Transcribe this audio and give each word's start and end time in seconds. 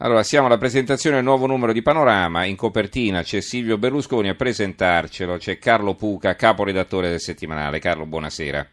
Allora, 0.00 0.22
siamo 0.22 0.46
alla 0.46 0.58
presentazione 0.58 1.16
del 1.16 1.24
nuovo 1.24 1.46
numero 1.46 1.72
di 1.72 1.82
Panorama. 1.82 2.44
In 2.44 2.54
copertina 2.54 3.24
c'è 3.24 3.40
Silvio 3.40 3.78
Berlusconi 3.78 4.28
a 4.28 4.36
presentarcelo, 4.36 5.38
c'è 5.38 5.58
Carlo 5.58 5.94
Puca, 5.94 6.36
caporedattore 6.36 7.08
del 7.08 7.18
settimanale. 7.18 7.80
Carlo, 7.80 8.06
buonasera. 8.06 8.64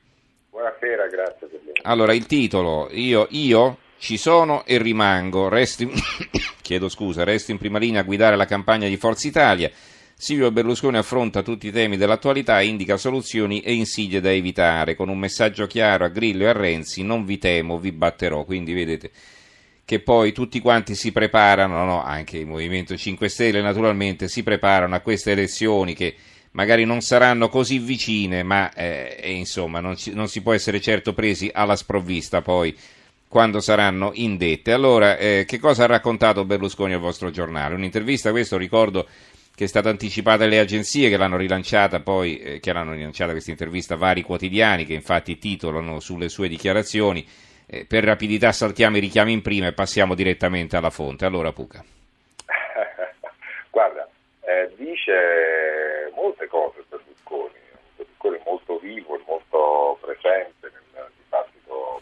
Buonasera, 0.52 1.08
grazie 1.08 1.48
per 1.48 1.60
l'invito. 1.64 1.82
Allora, 1.90 2.14
il 2.14 2.28
titolo, 2.28 2.90
io, 2.92 3.26
io 3.32 3.78
ci 3.98 4.18
sono 4.18 4.66
e 4.66 4.78
rimango, 4.78 5.50
resto 5.50 5.82
in... 5.82 5.94
chiedo 6.62 6.90
scusa, 6.90 7.24
resto 7.24 7.50
in 7.50 7.58
prima 7.58 7.80
linea 7.80 8.02
a 8.02 8.04
guidare 8.04 8.36
la 8.36 8.46
campagna 8.46 8.88
di 8.88 8.98
Forza 8.98 9.28
Italia. 9.28 9.72
Silvio 10.14 10.52
Berlusconi 10.52 10.98
affronta 10.98 11.42
tutti 11.42 11.66
i 11.66 11.72
temi 11.72 11.98
dell'attualità, 11.98 12.62
indica 12.62 12.98
soluzioni 12.98 13.62
e 13.62 13.74
insidie 13.74 14.22
da 14.22 14.32
evitare, 14.32 14.94
con 14.94 15.10
un 15.10 15.18
messaggio 15.18 15.66
chiaro 15.66 16.06
a 16.06 16.10
Grillo 16.10 16.44
e 16.44 16.50
a 16.50 16.54
Renzi, 16.54 17.02
non 17.02 17.26
vi 17.26 17.40
temo, 17.40 17.80
vi 17.80 17.92
batterò. 17.92 18.44
Quindi 18.44 18.74
vedete 18.74 19.10
che 19.86 20.00
poi 20.00 20.32
tutti 20.32 20.60
quanti 20.60 20.96
si 20.96 21.12
preparano, 21.12 21.86
no, 21.86 22.04
anche 22.04 22.40
il 22.40 22.48
Movimento 22.48 22.98
5 22.98 23.30
Stelle 23.30 23.62
naturalmente, 23.62 24.28
si 24.28 24.42
preparano 24.42 24.96
a 24.96 25.00
queste 25.00 25.32
elezioni 25.32 25.94
che 25.94 26.16
magari 26.52 26.86
non 26.86 27.02
saranno 27.02 27.50
così 27.50 27.78
vicine, 27.78 28.42
ma 28.42 28.74
eh, 28.74 29.32
insomma 29.32 29.80
non, 29.80 29.96
ci, 29.96 30.12
non, 30.14 30.28
si 30.28 30.42
può 30.42 30.54
essere 30.54 30.82
certo 30.82 31.14
presi 31.14 31.52
alla 31.54 31.76
sprovvista 31.76 32.42
poi 32.42 32.76
quando 33.28 33.60
saranno 33.60 34.12
indette. 34.16 34.72
Allora, 34.72 35.18
eh, 35.18 35.46
che 35.48 35.60
cosa 35.60 35.84
ha 35.84 35.88
raccontato 35.88 36.46
Berlusconi 36.46 36.94
al 36.94 37.00
vostro 37.00 37.30
giornale? 37.30 37.76
Un'intervista, 37.76 38.32
questo 38.32 38.58
ricordo 38.58 39.08
che 39.54 39.66
è 39.66 39.68
stata 39.68 39.90
anticipata 39.90 40.38
dalle 40.40 40.60
agenzie 40.60 41.10
che 41.10 41.18
l'hanno 41.18 41.38
rilanciata 41.38 42.00
poi, 42.00 42.40
eh, 42.40 42.60
che 42.60 42.74
l'hanno 42.74 42.94
rilanciata 42.94 43.32
questa 43.32 43.52
intervista 43.52 43.96
vari 43.96 44.24
quotidiani 44.24 44.86
che 44.86 44.94
infatti 44.94 45.38
titolano 45.38 46.00
sulle 46.00 46.28
sue 46.28 46.48
dichiarazioni 46.48 47.26
eh, 47.68 47.86
per 47.86 48.04
rapidità 48.04 48.52
saltiamo 48.52 48.98
i 48.98 49.00
richiami 49.00 49.32
in 49.32 49.42
prima 49.42 49.68
e 49.68 49.74
passiamo 49.74 50.14
direttamente 50.16 50.78
alla 50.78 50.90
fonte. 50.90 51.26
Allora, 51.26 51.52
Puca. 51.52 51.84
Guarda, 53.70 54.08
eh, 54.42 54.72
dice 54.76 56.12
molte 56.14 56.48
cose 56.48 56.84
Berlusconi, 56.88 57.54
Berlusconi 57.96 58.40
molto 58.46 58.78
vivo 58.78 59.16
e 59.16 59.22
molto 59.26 59.98
presente 60.02 60.72
nel 60.94 61.10
dibattito 61.18 62.02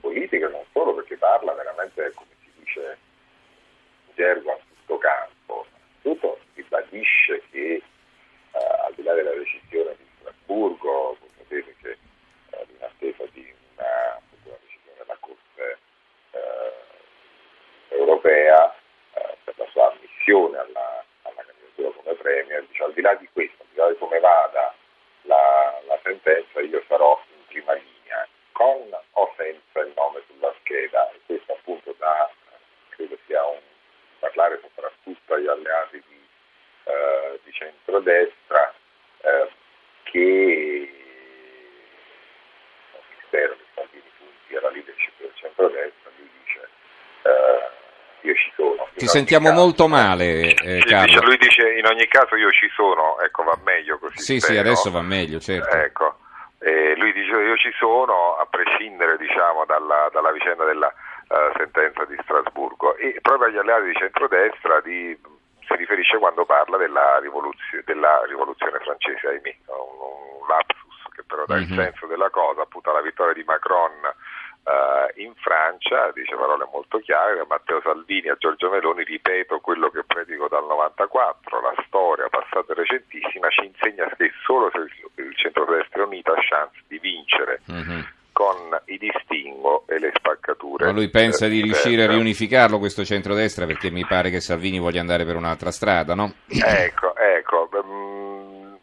politico, 0.00 0.48
non 0.48 0.62
solo 0.72 0.94
perché 0.94 1.16
parla 1.16 1.52
veramente, 1.52 2.12
come 2.14 2.30
si 2.42 2.50
dice 2.58 2.98
in 4.06 4.14
gergo, 4.14 4.52
a 4.52 4.58
tutto 4.68 4.98
campo, 4.98 5.66
tutto 6.02 6.38
ribadisce 6.54 7.42
che 7.50 7.82
eh, 8.52 8.58
al 8.86 8.94
di 8.94 9.02
là 9.02 9.12
della 9.14 9.32
decisione 9.32 9.96
di 9.98 10.04
Strasburgo, 10.20 11.16
voi 11.18 11.30
sapete 11.38 11.74
che 11.82 11.90
eh, 11.90 12.66
in 12.78 12.84
attesa 12.84 13.24
di 13.32 13.52
una 13.74 14.06
europea 17.90 18.74
eh, 19.14 19.36
per 19.44 19.54
la 19.56 19.66
sua 19.70 19.92
ammissione 19.92 20.56
alla, 20.58 21.04
alla 21.22 21.42
candidatura 21.44 21.90
come 21.90 22.14
premier, 22.16 22.64
dice 22.66 22.82
al 22.82 22.92
di 22.92 22.95
là 23.06 23.14
di 23.14 23.28
questo, 23.32 23.62
al 23.62 23.68
di 23.70 23.76
là 23.76 23.88
di 23.88 23.98
come 23.98 24.18
vada 24.18 24.74
la, 25.22 25.80
la 25.86 25.98
sentenza, 26.02 26.60
io 26.60 26.82
sarò 26.88 27.22
in 27.36 27.46
prima 27.46 27.72
linea, 27.74 28.26
con 28.52 28.90
o 29.12 29.34
senza 29.36 29.80
il 29.80 29.92
nome 29.94 30.22
sulla 30.26 30.52
scheda, 30.58 31.10
e 31.12 31.20
questo 31.26 31.52
appunto 31.52 31.94
da, 31.98 32.28
credo 32.90 33.16
sia 33.26 33.44
un 33.44 33.60
parlare 34.18 34.58
soprattutto 34.60 35.34
agli 35.34 35.46
alleati 35.46 36.02
di, 36.08 36.20
eh, 36.84 37.40
di 37.44 37.52
centrodestra, 37.52 38.74
eh, 39.20 39.50
che 40.02 40.90
spero 43.26 43.56
che 43.56 43.64
Salvini 43.74 44.10
punti 44.18 44.56
alla 44.56 44.70
leadership 44.70 45.12
del 45.18 45.32
centrodestra, 45.34 46.10
lui 46.16 46.30
dice 46.42 46.68
eh, 47.22 47.68
io 48.22 48.34
ci 48.34 48.52
sono. 48.56 48.88
Ti 49.06 49.18
sentiamo 49.18 49.48
caso. 49.48 49.60
molto 49.60 49.88
male, 49.88 50.54
eh, 50.54 50.82
Carlo. 50.84 51.22
Lui 51.22 51.36
dice 51.38 51.72
in 51.78 51.86
ogni 51.86 52.06
caso 52.08 52.36
io 52.36 52.50
ci 52.50 52.68
sono, 52.74 53.18
ecco 53.20 53.42
va 53.44 53.56
meglio 53.64 53.98
così. 53.98 54.18
Sì, 54.18 54.40
spero. 54.40 54.54
sì, 54.54 54.58
adesso 54.58 54.90
va 54.90 55.02
meglio, 55.02 55.38
certo. 55.38 55.76
Ecco. 55.76 56.18
E 56.58 56.94
lui 56.96 57.12
dice 57.12 57.30
io 57.30 57.56
ci 57.56 57.72
sono 57.78 58.36
a 58.36 58.46
prescindere 58.46 59.16
diciamo, 59.18 59.64
dalla, 59.66 60.08
dalla, 60.12 60.32
vicenda 60.32 60.64
della 60.64 60.92
uh, 61.28 61.56
sentenza 61.56 62.04
di 62.04 62.16
Strasburgo 62.22 62.96
e 62.96 63.18
proprio 63.22 63.48
agli 63.48 63.58
alleati 63.58 63.86
di 63.86 63.94
centrodestra 63.94 64.80
di, 64.80 65.16
si 65.66 65.76
riferisce 65.76 66.18
quando 66.18 66.44
parla 66.44 66.76
della, 66.76 67.18
rivoluzio, 67.20 67.82
della 67.84 68.22
rivoluzione 68.26 68.78
francese, 68.80 69.28
ahimè, 69.28 69.56
un, 69.66 70.40
un 70.40 70.46
lapsus 70.48 70.96
che 71.14 71.22
però 71.26 71.44
dà 71.46 71.56
mm-hmm. 71.56 71.70
il 71.70 71.76
senso 71.76 72.06
della 72.06 72.30
cosa, 72.30 72.62
appunto 72.62 72.90
la 72.92 73.02
vittoria 73.02 73.34
di 73.34 73.44
Macron 73.44 73.92
Uh, 74.66 75.06
in 75.22 75.32
Francia, 75.36 76.10
dice 76.12 76.34
parole 76.34 76.66
molto 76.72 76.98
chiare, 76.98 77.36
da 77.36 77.46
Matteo 77.46 77.80
Salvini 77.82 78.30
a 78.30 78.36
Giorgio 78.36 78.68
Meloni, 78.68 79.04
ripeto 79.04 79.60
quello 79.60 79.90
che 79.90 80.02
predico 80.04 80.48
dal 80.48 80.66
94, 80.66 81.60
la 81.60 81.74
storia 81.86 82.26
passata 82.28 82.74
recentissima 82.74 83.48
ci 83.50 83.64
insegna 83.64 84.12
che 84.16 84.32
solo 84.42 84.68
se 84.72 84.78
il 85.22 85.36
centrodestra 85.36 86.02
è 86.02 86.06
unito 86.06 86.32
ha 86.32 86.42
chance 86.42 86.82
di 86.88 86.98
vincere. 86.98 87.60
Mm-hmm. 87.70 88.00
Con 88.32 88.56
i 88.86 88.98
distinguo 88.98 89.84
e 89.86 90.00
le 90.00 90.10
spaccature. 90.14 90.86
Ma 90.86 90.90
lui 90.90 91.10
pensa 91.10 91.46
di 91.46 91.62
riuscire 91.62 92.02
a 92.02 92.08
riunificarlo 92.08 92.78
questo 92.78 93.04
centrodestra 93.04 93.66
perché 93.66 93.90
mi 93.90 94.04
pare 94.04 94.30
che 94.30 94.40
Salvini 94.40 94.80
voglia 94.80 95.00
andare 95.00 95.24
per 95.24 95.36
un'altra 95.36 95.70
strada, 95.70 96.14
no? 96.14 96.34
Ecco, 96.48 97.14
ecco. 97.16 97.68
Um, 97.72 98.78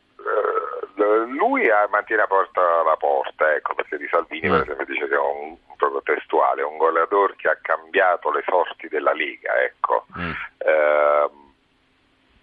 lui 0.96 1.68
mantiene 1.92 2.24
aperta 2.24 2.62
la 2.84 2.96
porta, 2.98 3.54
ecco, 3.54 3.76
perché 3.76 3.98
di 3.98 4.08
Salvini 4.10 4.48
mm. 4.48 4.52
per 4.52 4.62
esempio 4.62 4.86
dice 4.86 5.08
che 5.08 5.14
è 5.14 5.20
un 5.20 5.58
proprio 5.94 6.02
testuale, 6.02 6.64
un 6.64 6.78
goleador 6.78 7.36
che 7.36 7.50
ha 7.50 7.58
cambiato 7.62 8.32
le 8.32 8.44
sorti 8.46 8.88
della 8.88 9.14
Lega, 9.14 9.62
ecco. 9.62 10.06
Mm. 10.18 10.32
Eh, 10.58 11.42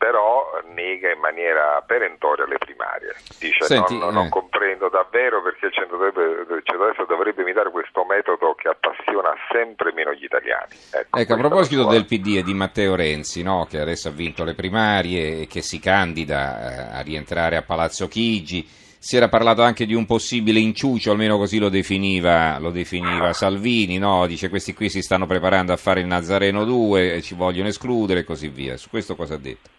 però 0.01 0.63
nega 0.73 1.13
in 1.13 1.19
maniera 1.19 1.83
perentoria 1.87 2.47
le 2.47 2.57
primarie. 2.57 3.15
Dice 3.39 3.65
Senti, 3.65 3.99
non, 3.99 4.15
non 4.15 4.27
eh. 4.27 4.29
comprendo 4.31 4.89
davvero 4.89 5.43
perché 5.43 5.67
il 5.67 5.73
centrodestra 5.75 7.05
dovrebbe 7.05 7.43
imitare 7.43 7.71
questo 7.71 8.07
metodo 8.07 8.55
che 8.55 8.69
appassiona 8.69 9.35
sempre 9.53 9.93
meno 9.93 10.15
gli 10.15 10.25
italiani. 10.25 10.73
Ecco, 10.91 11.19
ecco 11.19 11.35
a 11.35 11.37
proposito 11.37 11.85
del 11.85 12.07
PD 12.07 12.39
e 12.39 12.43
di 12.43 12.55
Matteo 12.55 12.95
Renzi, 12.95 13.43
no, 13.43 13.67
che 13.69 13.79
adesso 13.79 14.09
ha 14.09 14.13
vinto 14.13 14.43
le 14.43 14.55
primarie 14.55 15.43
e 15.43 15.47
che 15.47 15.61
si 15.61 15.79
candida 15.79 16.93
a 16.93 17.03
rientrare 17.03 17.57
a 17.57 17.63
Palazzo 17.63 18.09
Chigi, 18.09 18.67
si 19.03 19.17
era 19.17 19.31
parlato 19.31 19.63
anche 19.63 19.87
di 19.87 19.95
un 19.95 20.05
possibile 20.05 20.61
inciucio, 20.61 21.11
almeno 21.11 21.39
così 21.39 21.59
lo 21.59 21.71
definiva, 21.71 22.59
lo 22.59 22.71
definiva 22.71 23.33
Salvini, 23.33 23.97
no? 23.97 24.27
dice 24.27 24.51
questi 24.51 24.75
qui 24.75 24.91
si 24.91 25.01
stanno 25.01 25.27
preparando 25.27 25.73
a 25.73 25.79
fare 25.79 26.01
il 26.01 26.07
Nazareno 26.07 26.67
2, 26.67 27.23
ci 27.23 27.35
vogliono 27.35 27.69
escludere 27.69 28.21
e 28.21 28.25
così 28.25 28.49
via. 28.49 28.77
Su 28.77 28.91
questo 28.91 29.17
cosa 29.17 29.35
ha 29.35 29.39
detto? 29.39 29.71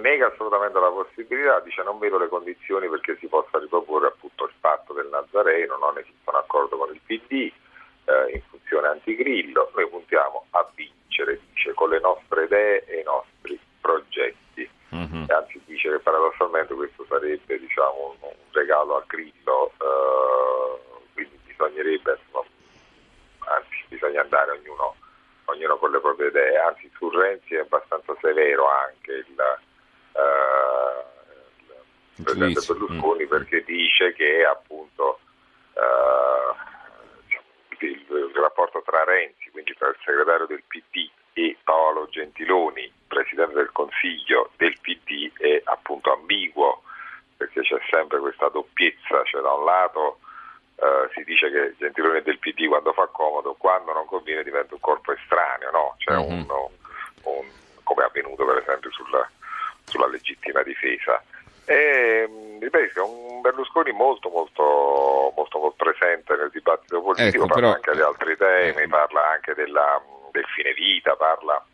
nega 0.00 0.26
assolutamente 0.26 0.78
la 0.78 0.90
possibilità, 0.90 1.60
dice 1.60 1.82
non 1.82 1.98
vedo 1.98 2.18
le 2.18 2.28
condizioni 2.28 2.88
perché 2.88 3.16
si 3.18 3.26
possa 3.26 3.58
riproporre 3.58 4.08
appunto 4.08 4.44
il 4.44 4.52
fatto 4.60 4.92
del 4.92 5.08
Nazareno, 5.10 5.78
non 5.78 5.96
esistono 5.96 6.36
accordo 6.36 6.76
con 6.76 6.92
il 6.92 7.00
PD 7.04 7.32
eh, 7.32 8.34
in 8.34 8.42
funzione 8.50 8.88
antigrillo, 8.88 9.70
noi 9.74 9.88
puntiamo 9.88 10.44
a 10.50 10.68
vincere, 10.74 11.40
dice, 11.54 11.72
con 11.72 11.88
le 11.88 12.00
nostre 12.00 12.44
idee 12.44 12.84
e 12.84 13.00
i 13.00 13.02
nostri 13.04 13.58
progetti. 13.80 14.68
Mm-hmm. 14.94 15.24
Anzi 15.28 15.60
che 15.90 15.98
paradossalmente 15.98 16.74
questo 16.74 17.04
sarebbe 17.08 17.58
diciamo, 17.58 18.16
un, 18.20 18.28
un 18.28 18.34
regalo 18.52 18.96
a 18.96 19.04
Grillo, 19.06 19.72
eh, 19.78 20.78
quindi 21.12 21.38
bisognerebbe, 21.44 22.18
insomma, 22.24 22.46
anzi 23.46 23.84
bisogna 23.88 24.20
andare 24.20 24.52
ognuno 24.52 24.96
ognuno 25.46 25.76
con 25.76 25.90
le 25.90 26.00
proprie 26.00 26.28
idee, 26.28 26.58
anzi 26.58 26.90
su 26.94 27.08
Renzi 27.10 27.54
è 27.54 27.60
abbastanza 27.60 28.14
severo 28.20 28.68
anche 28.68 29.12
il, 29.12 29.58
uh, 30.12 30.22
il 32.16 32.24
presidente 32.24 32.60
Berlusconi 32.66 33.24
mm. 33.24 33.28
perché 33.28 33.64
dice 33.64 34.12
che 34.14 34.44
appunto 34.44 35.18
uh, 35.74 36.54
il, 37.84 38.06
il, 38.08 38.32
rapporto 38.34 38.82
tra 38.84 39.04
Renzi, 39.04 39.50
quindi 39.50 39.74
tra 39.74 39.88
il 39.88 39.96
segretario 40.04 40.46
del 40.46 40.62
PD 40.66 41.10
e 41.34 41.56
Paolo 41.62 42.06
Gentiloni, 42.08 42.90
presidente 43.06 43.54
del 43.54 43.70
Consiglio 43.72 44.50
del 44.56 44.78
PD, 44.80 45.03
appunto 45.84 46.14
ambiguo 46.14 46.82
perché 47.36 47.60
c'è 47.60 47.78
sempre 47.90 48.18
questa 48.18 48.48
doppiezza, 48.48 49.22
cioè 49.24 49.42
da 49.42 49.52
un 49.52 49.64
lato 49.64 50.18
Uh, 50.76 51.08
si 51.14 51.22
dice 51.22 51.48
che 51.52 51.74
Gentiloni 51.78 52.18
è 52.18 52.22
del 52.22 52.40
PD 52.40 52.66
quando 52.66 52.92
fa 52.92 53.06
comodo, 53.06 53.54
quando 53.56 53.92
non 53.92 54.06
conviene 54.06 54.42
diventa 54.42 54.74
un 54.74 54.80
corpo 54.80 55.12
estraneo, 55.12 55.70
no? 55.70 55.94
cioè 55.98 56.16
mm-hmm. 56.16 56.32
un, 56.32 56.68
un, 57.22 57.46
come 57.84 58.02
è 58.02 58.06
avvenuto 58.06 58.44
per 58.44 58.56
esempio 58.56 58.90
sulla, 58.90 59.30
sulla 59.84 60.08
legittima 60.08 60.64
difesa. 60.64 61.22
E, 61.64 62.28
ripeto, 62.58 62.98
è 62.98 63.02
un 63.02 63.40
Berlusconi 63.40 63.92
molto, 63.92 64.28
molto, 64.30 65.32
molto, 65.36 65.58
molto 65.60 65.84
presente 65.84 66.34
nel 66.34 66.50
dibattito 66.50 67.00
politico, 67.00 67.44
ecco, 67.44 67.46
parla 67.46 67.54
però, 67.54 67.74
anche 67.74 67.92
di 67.92 68.00
altri 68.00 68.36
temi, 68.36 68.82
eh, 68.82 68.88
parla 68.88 69.30
anche 69.30 69.54
della, 69.54 70.02
del 70.32 70.44
fine 70.56 70.72
vita, 70.72 71.14
parla 71.14 71.64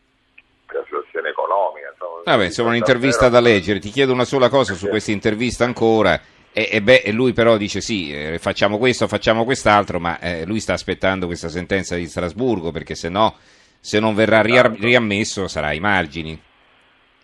della 0.72 0.84
situazione 0.84 1.28
economica. 1.30 1.88
Insomma, 1.90 2.22
Vabbè, 2.24 2.44
insomma 2.44 2.68
un'intervista 2.70 3.28
da 3.28 3.40
leggere, 3.40 3.78
ti 3.78 3.90
chiedo 3.90 4.12
una 4.12 4.24
sola 4.24 4.48
cosa 4.48 4.74
su 4.74 4.88
questa 4.88 5.10
intervista 5.10 5.64
ancora 5.64 6.20
e, 6.52 6.68
e, 6.72 6.82
beh, 6.82 7.10
lui 7.12 7.32
però 7.32 7.56
dice 7.56 7.80
sì, 7.80 8.12
eh, 8.12 8.38
facciamo 8.38 8.78
questo, 8.78 9.06
facciamo 9.08 9.44
quest'altro, 9.44 10.00
ma 10.00 10.18
eh, 10.18 10.44
lui 10.46 10.60
sta 10.60 10.72
aspettando 10.72 11.26
questa 11.26 11.48
sentenza 11.48 11.94
di 11.94 12.06
Strasburgo 12.06 12.70
perché 12.72 12.94
se 12.94 13.08
no 13.08 13.36
se 13.82 13.98
non 13.98 14.14
verrà 14.14 14.42
ria- 14.42 14.70
riammesso 14.78 15.48
sarà 15.48 15.68
ai 15.68 15.80
margini, 15.80 16.38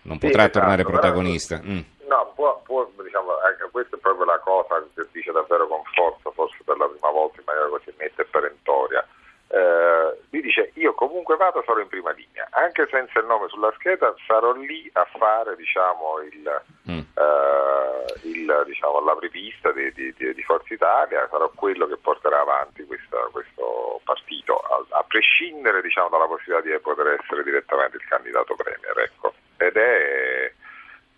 non 0.03 0.19
Sì, 0.19 0.27
potrà 0.27 0.43
esatto, 0.45 0.59
tornare 0.61 0.85
però- 0.85 0.99
protagonista. 0.99 1.61
Mm. 1.63 1.81
No, 2.09 2.33
può, 2.35 2.63
può, 2.65 2.89
diciamo, 3.03 3.33
ecco, 3.51 3.69
questa 3.73 3.97
è 3.97 3.99
proprio 3.99 4.25
la 4.27 4.39
cosa 4.39 4.83
che 4.95 5.05
dice 5.13 5.33
davvero 5.33 5.67
con 5.67 5.83
forza, 5.93 6.31
forse 6.31 6.57
per 6.65 6.77
la 6.79 6.87
prima 6.87 7.11
volta 7.11 7.39
in 7.39 7.45
maniera 7.45 7.69
così 7.69 7.93
netta 7.99 8.23
e 8.23 8.27
perentoria. 8.31 9.05
Eh, 9.49 9.96
lui 10.37 10.43
dice 10.43 10.71
io 10.75 10.93
comunque 10.95 11.37
vado 11.37 11.63
sarò 11.67 11.81
in 11.81 11.89
prima 11.89 12.11
linea, 12.13 12.47
anche 12.51 12.87
senza 12.91 13.19
il 13.21 13.27
nome 13.27 13.49
sulla 13.49 13.73
scheda 13.77 14.15
sarò 14.27 14.53
lì 14.53 14.89
a 14.93 15.05
fare 15.19 15.57
diciamo, 15.57 16.21
il, 16.21 16.63
Mm. 16.89 16.99
eh, 17.17 18.29
il, 18.29 18.63
diciamo, 18.67 19.01
l'apripista 19.01 19.73
di, 19.73 19.91
di, 19.93 20.13
di, 20.17 20.35
di 20.35 20.43
Forza 20.43 20.73
Italia, 20.73 21.27
sarò 21.31 21.51
quello 21.55 21.87
che 21.89 21.97
porterà 21.97 22.41
avanti 22.41 22.85
questa- 22.85 23.27
questo 23.33 24.01
partito, 24.05 24.57
a, 24.59 24.99
a 24.99 25.03
prescindere 25.05 25.81
diciamo, 25.83 26.09
dalla 26.11 26.27
possibilità 26.27 26.69
di 26.69 26.79
poter 26.81 27.19
essere 27.21 27.43
direttamente 27.43 27.97
il 27.97 28.05
candidato 28.07 28.55
premier. 28.55 28.99
Ecco. 28.99 29.35
Ed 29.57 29.77
è 29.77 30.53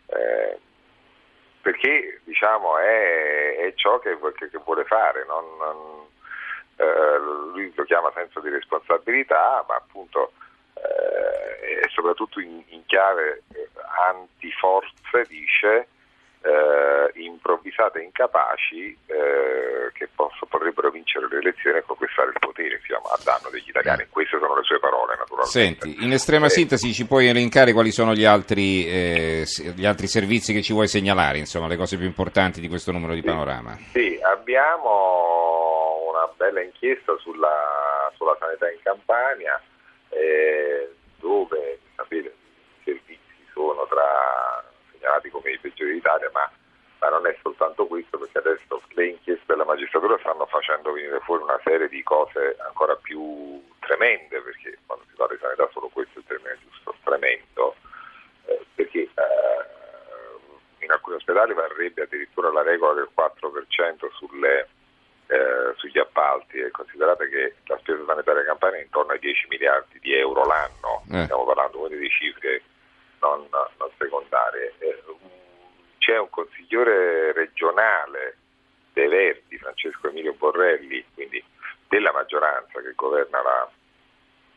eh, 0.07 0.59
perché 1.61 2.21
diciamo, 2.25 2.79
è, 2.79 3.57
è 3.67 3.73
ciò 3.75 3.99
che, 3.99 4.17
che- 4.37 4.49
che 4.49 4.59
vuole 4.65 4.85
fare, 4.85 5.25
non- 5.27 5.57
non- 5.59 6.07
eh, 6.79 7.19
lui 7.53 7.73
lo 7.75 7.85
chiama 7.85 8.11
senso 8.15 8.41
di 8.41 8.49
responsabilità, 8.49 9.65
ma 9.69 9.75
appunto 9.77 10.33
eh, 10.75 11.83
e 11.85 11.89
soprattutto 11.91 12.41
in, 12.41 12.63
in 12.69 12.87
chiave 12.87 13.43
eh, 13.53 13.69
antiforze 14.09 15.27
dice 15.29 15.89
eh, 16.41 17.11
improvvisate 17.21 17.99
e 17.99 18.05
incapaci 18.05 18.97
eh, 19.07 19.91
che 19.93 20.09
posso- 20.15 20.47
potrebbero 20.47 20.91
vincere 20.91 21.27
le 21.29 21.39
elezioni 21.39 21.79
e 21.79 21.83
conquistare 21.83 22.29
il 22.29 22.39
potere 22.39 22.79
diciamo, 22.79 23.07
a 23.07 23.19
danno 23.25 23.51
degli 23.51 23.69
italiani. 23.69 24.07
Queste 24.09 24.39
sono 24.39 24.55
le 24.55 24.63
sue 24.63 24.79
parole 24.79 25.17
naturalmente. 25.19 25.51
Senti, 25.51 26.05
in 26.05 26.13
estrema 26.13 26.47
Eh, 26.47 26.51
sintesi 26.51 26.93
ci 26.93 27.07
puoi 27.07 27.27
elencare 27.27 27.73
quali 27.73 27.91
sono 27.91 28.15
gli 28.15 28.25
altri, 28.25 28.87
eh, 28.87 29.45
gli 29.75 29.85
altri 29.85 30.07
servizi 30.07 30.53
che 30.53 30.63
ci 30.63 30.73
vuoi 30.73 30.87
segnalare, 30.87 31.39
insomma, 31.39 31.67
le 31.67 31.77
cose 31.77 31.97
più 31.97 32.07
importanti 32.07 32.61
di 32.61 32.69
questo 32.69 32.93
numero 32.93 33.15
di 33.15 33.23
panorama. 33.23 33.77
Sì, 33.93 34.19
abbiamo 34.23 35.78
bella 36.37 36.61
inchiesta 36.61 37.17
sulla, 37.19 38.13
sulla 38.17 38.37
sanità 38.39 38.71
in 38.71 38.81
Campania 38.83 39.61
eh, 40.11 40.95
dove 41.19 41.79
sapete, 41.97 42.29
i 42.29 42.83
servizi 42.85 43.19
sono 43.53 43.87
tra 43.87 44.65
segnalati 44.93 45.31
come 45.31 45.51
i 45.51 45.59
peggiori 45.59 45.93
d'Italia, 45.93 46.31
ma, 46.33 46.51
ma 47.01 47.09
non 47.09 47.27
è 47.27 47.37
soltanto 47.43 47.87
questo 47.87 48.19
perché 48.19 48.39
adesso 48.39 48.83
le 48.91 49.07
inchieste 49.07 49.45
della 49.47 49.65
magistratura 49.65 50.19
stanno 50.19 50.47
facendo 50.47 50.93
venire 50.93 51.21
fuori 51.21 51.43
una 51.43 51.61
serie 51.65 51.89
di 51.89 52.03
cose 52.03 52.57
ancora 52.67 52.97
più 52.97 53.63
tremende, 53.81 54.41
perché 54.41 54.79
quando 54.87 55.05
si 55.09 55.15
parla 55.17 55.35
di 55.35 55.41
sanità 55.41 55.69
solo 55.73 55.89
questo 55.89 56.19
è 56.19 56.23
il 56.23 56.27
termine 56.27 56.59
giusto, 56.63 56.95
tremendo, 57.05 57.77
eh, 58.47 58.65
perché 58.75 59.01
eh, 59.03 59.09
in 60.81 60.91
alcuni 60.91 61.17
ospedali 61.17 61.55
varrebbe 61.55 62.03
addirittura 62.03 62.51
la 62.51 62.63
regola 62.63 62.95
del 62.95 63.09
4% 63.15 64.11
sulle, 64.13 64.69
eh, 65.29 65.75
sugli 65.77 65.99
appalti 65.99 66.59
e 66.59 66.71
considerate 66.71 67.29
che 67.29 67.55
la 67.67 67.79
spesa 67.79 68.03
sanitaria 68.07 68.45
campana 68.45 68.77
è 68.77 68.83
intorno 68.83 69.13
ai 69.13 69.19
10 69.19 69.47
miliardi 69.49 69.99
di 70.01 70.15
euro 70.15 70.45
l'anno, 70.45 71.03
Eh. 71.13 71.25
stiamo 71.25 71.45
parlando 71.45 71.79
quindi 71.79 71.99
di 71.99 72.11
cifre 72.11 72.63
non, 73.21 73.47
non 73.51 73.91
secondarie. 73.99 74.75
Eh, 74.79 75.03
c'è 75.99 76.19
un 76.19 76.31
consigliere 76.31 77.33
regionale 77.33 78.37
dei 78.95 79.09
Verdi, 79.09 79.59
Francesco 79.59 80.09
Emilio 80.09 80.33
Borrelli, 80.33 81.05
quindi 81.13 81.45
della 81.89 82.13
maggioranza 82.13 82.81
che 82.81 82.93
governa 82.95 83.43
la, 83.43 83.71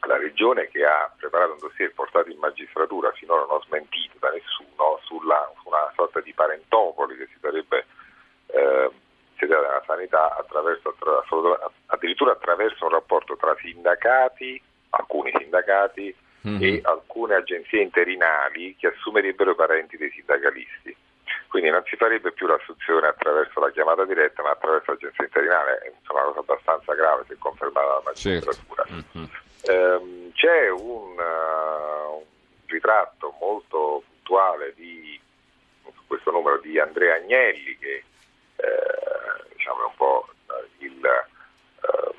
la 0.07 0.17
regione 0.17 0.69
che 0.69 0.85
ha 0.85 1.11
preparato 1.17 1.51
un 1.51 1.59
dossier 1.59 1.91
portato 1.93 2.29
in 2.29 2.37
magistratura, 2.37 3.11
finora 3.11 3.45
non 3.45 3.61
smentito 3.63 4.15
da 4.19 4.29
nessuno, 4.29 4.99
sulla, 5.03 5.51
su 5.61 5.67
una 5.67 5.91
sorta 5.95 6.21
di 6.21 6.33
parentopoli 6.33 7.17
che 7.17 7.27
si 7.27 7.37
sarebbe 7.41 7.85
eh, 8.47 8.89
insediata 9.41 9.67
nella 9.67 9.83
sanità 9.85 10.37
attraverso, 10.37 10.89
attra- 10.89 11.71
addirittura 11.87 12.31
attraverso 12.33 12.85
un 12.85 12.91
rapporto 12.91 13.35
tra 13.35 13.55
sindacati, 13.59 14.61
alcuni 14.91 15.31
sindacati 15.37 16.15
Mhm. 16.41 16.57
e 16.61 16.79
alcune 16.83 17.35
agenzie 17.35 17.81
interinali 17.81 18.75
che 18.75 18.87
assumerebbero 18.87 19.51
i 19.51 19.55
parenti 19.55 19.97
dei 19.97 20.09
sindacalisti. 20.11 20.95
Quindi 21.47 21.69
non 21.69 21.83
si 21.85 21.95
farebbe 21.97 22.31
più 22.31 22.47
l'assunzione 22.47 23.07
attraverso 23.07 23.59
la 23.59 23.69
chiamata 23.71 24.05
diretta, 24.05 24.41
ma 24.41 24.51
attraverso 24.51 24.91
l'agenzia 24.91 25.25
interinale, 25.25 25.79
è 25.79 25.91
una 26.09 26.21
cosa 26.23 26.39
abbastanza 26.39 26.93
grave 26.95 27.25
se 27.27 27.35
confermata 27.37 27.99
dalla 27.99 28.13
Certo. 28.15 28.45
magistratura. 28.47 28.85
Mhm. 28.89 29.29
Ehm, 29.69 30.31
c'è 30.33 30.69
un, 30.69 31.19
eh, 31.19 32.05
un 32.15 32.23
ritratto 32.67 33.35
molto 33.39 34.03
puntuale 34.07 34.73
di 34.75 35.19
questo 36.07 36.31
numero 36.31 36.57
di 36.57 36.79
Andrea 36.79 37.15
Agnelli 37.15 37.77
che 37.77 38.03
eh, 38.61 39.43
diciamo 39.53 39.85
un 39.87 39.95
po' 39.95 40.27
eh, 40.47 40.85
il, 40.85 41.05
eh, 41.05 42.15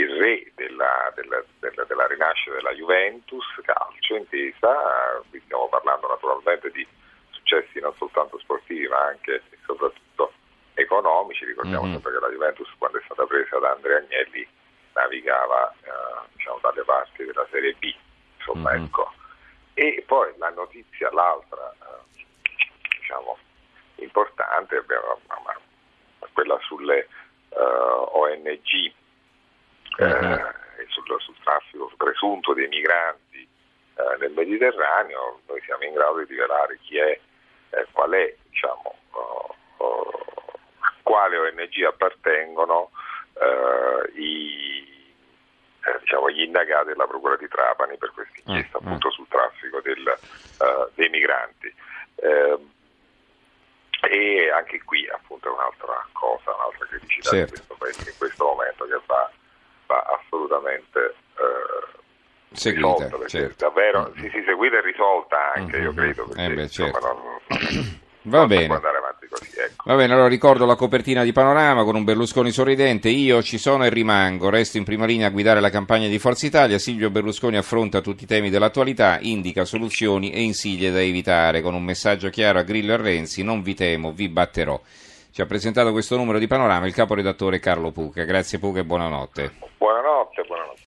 il 0.00 0.20
re 0.20 0.52
della, 0.54 1.12
della- 1.14 1.44
della- 1.60 1.84
della 1.84 2.06
rinascita 2.06 2.54
della 2.56 2.72
Juventus 2.72 3.44
calcio 3.62 4.16
intesa, 4.16 5.22
qui 5.30 5.40
stiamo 5.44 5.68
parlando 5.68 6.08
naturalmente 6.08 6.70
di 6.70 6.86
successi 7.30 7.78
non 7.80 7.94
soltanto 7.96 8.38
sportivi 8.38 8.86
ma 8.88 8.98
anche 9.06 9.34
e 9.50 9.58
soprattutto 9.64 10.32
economici, 10.74 11.44
ricordiamo 11.44 11.84
Mhm. 11.86 11.92
sempre 11.92 12.12
che 12.12 12.18
la 12.20 12.28
Juventus 12.30 12.68
quando 12.78 12.98
è 12.98 13.02
stata 13.04 13.24
presa 13.26 13.58
da 13.58 13.70
Andrea 13.72 13.98
Agnelli 13.98 14.46
navigava 14.94 15.72
eh, 15.82 16.26
diciamo, 16.32 16.58
dalle 16.62 16.82
parti 16.84 17.24
della 17.24 17.46
Serie 17.50 17.74
B, 17.74 17.94
insomma 18.38 18.72
Mhm. 18.74 18.84
ecco. 18.84 19.12
E 19.74 20.04
poi 20.06 20.32
la 20.38 20.50
notizia, 20.50 21.10
l'altra 21.12 21.72
eh, 21.72 22.24
diciamo, 22.98 23.36
importante, 23.96 24.76
abbiamo- 24.76 25.20
quella 26.32 26.58
sulle 26.62 27.08
eh, 27.50 27.58
ONG 27.58 28.92
eh, 29.98 30.04
Mhm. 30.04 30.32
e 30.78 30.86
sul, 30.88 31.04
sul 31.20 31.36
traffico 31.44 31.90
presunto 31.96 32.52
dei 32.52 32.66
migranti 32.68 33.46
eh, 33.96 34.16
nel 34.18 34.32
Mediterraneo, 34.32 35.40
noi 35.46 35.60
siamo 35.64 35.84
in 35.84 35.94
grado 35.94 36.18
di 36.18 36.26
rivelare 36.26 36.78
chi 36.82 36.98
è, 36.98 37.18
eh, 37.70 37.86
qual 37.92 38.10
è, 38.10 38.34
diciamo, 38.48 38.98
oh, 39.12 39.54
oh, 39.76 40.24
a 40.80 40.92
quale 41.02 41.36
ONG 41.38 41.82
appartengono 41.84 42.90
eh, 43.34 44.20
i, 44.20 45.12
eh, 45.84 45.98
diciamo, 46.00 46.28
gli 46.30 46.42
indagati 46.42 46.88
della 46.88 47.06
Procura 47.06 47.36
di 47.36 47.46
Trapani 47.48 47.96
per 47.96 48.10
questa 48.12 48.34
inchiesta 48.44 48.78
Mm, 48.80 48.86
appunto 48.86 49.10
sul 49.10 49.28
traffico 49.28 49.80
del, 49.80 50.06
eh, 50.08 50.88
dei 50.94 51.08
migranti. 51.08 51.72
Ehm, 52.16 52.72
e 54.10 54.50
anche 54.50 54.82
qui 54.84 55.08
appunto 55.34 55.48
è 55.48 55.52
un'altra 55.52 56.06
cosa, 56.12 56.54
un'altra 56.54 56.86
criticità 56.86 57.30
Certo. 57.30 57.44
di 57.44 57.50
questo 57.50 57.74
paese 57.78 58.10
in 58.10 58.16
questo 58.18 58.44
momento 58.44 58.84
che 58.86 59.00
va, 59.06 59.30
va 59.86 59.98
assolutamente 60.22 60.98
eh, 61.34 62.02
Seguita, 62.54 62.86
risolta, 63.10 63.26
certo. 63.28 63.54
davvero 63.66 64.12
Mm. 64.14 64.20
sì, 64.22 64.28
sì, 64.30 64.42
seguita 64.46 64.76
e 64.78 64.82
risolta 64.82 65.52
anche, 65.54 65.76
io 65.78 65.90
Mhm. 65.90 65.96
credo, 65.96 66.26
perché 66.28 66.42
Eh 66.44 66.54
beh, 66.54 66.62
insomma, 66.62 66.90
certo. 66.92 67.06
non, 67.08 67.18
Va 68.26 68.38
non 68.38 68.48
si 68.48 68.54
bene. 68.68 68.80
così, 69.28 69.50
ecco. 69.58 69.82
Va 69.86 69.96
bene, 69.96 70.12
allora 70.14 70.28
ricordo 70.28 70.64
la 70.64 70.76
copertina 70.76 71.24
di 71.24 71.32
Panorama 71.32 71.82
con 71.82 71.96
un 71.96 72.04
Berlusconi 72.04 72.52
sorridente. 72.52 73.08
Io 73.08 73.42
ci 73.42 73.58
sono 73.58 73.84
e 73.84 73.88
rimango, 73.90 74.48
resto 74.48 74.78
in 74.78 74.84
prima 74.84 75.04
linea 75.04 75.26
a 75.26 75.30
guidare 75.30 75.60
la 75.60 75.70
campagna 75.70 76.06
di 76.06 76.18
Forza 76.20 76.46
Italia. 76.46 76.78
Silvio 76.78 77.10
Berlusconi 77.10 77.56
affronta 77.56 78.00
tutti 78.00 78.22
i 78.24 78.26
temi 78.26 78.50
dell'attualità, 78.50 79.18
indica 79.20 79.64
soluzioni 79.64 80.30
e 80.30 80.40
insidie 80.42 80.92
da 80.92 81.00
evitare. 81.02 81.60
Con 81.60 81.74
un 81.74 81.82
messaggio 81.82 82.30
chiaro 82.30 82.60
a 82.60 82.62
Grillo 82.62 82.92
e 82.94 82.96
Renzi: 82.98 83.42
Non 83.42 83.62
vi 83.62 83.74
temo, 83.74 84.12
vi 84.12 84.28
batterò. 84.28 84.80
Ci 85.34 85.40
ha 85.40 85.46
presentato 85.46 85.90
questo 85.90 86.16
numero 86.16 86.38
di 86.38 86.46
Panorama 86.46 86.86
il 86.86 86.94
caporedattore 86.94 87.58
Carlo 87.58 87.90
Puca. 87.90 88.22
Grazie 88.22 88.60
Puca 88.60 88.78
e 88.78 88.84
buonanotte. 88.84 89.54
Buonanotte, 89.78 90.44
buonanotte. 90.46 90.82